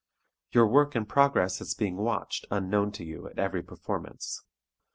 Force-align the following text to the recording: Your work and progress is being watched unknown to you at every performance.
Your 0.51 0.65
work 0.65 0.95
and 0.95 1.07
progress 1.07 1.61
is 1.61 1.75
being 1.75 1.97
watched 1.97 2.47
unknown 2.49 2.91
to 2.93 3.03
you 3.05 3.27
at 3.29 3.37
every 3.37 3.61
performance. 3.61 4.43